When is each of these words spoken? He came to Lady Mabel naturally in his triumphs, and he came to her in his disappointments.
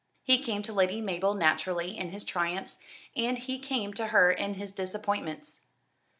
He 0.23 0.39
came 0.39 0.63
to 0.63 0.73
Lady 0.73 0.99
Mabel 0.99 1.35
naturally 1.35 1.95
in 1.95 2.09
his 2.09 2.25
triumphs, 2.25 2.79
and 3.15 3.37
he 3.37 3.59
came 3.59 3.93
to 3.93 4.07
her 4.07 4.31
in 4.31 4.55
his 4.55 4.71
disappointments. 4.71 5.61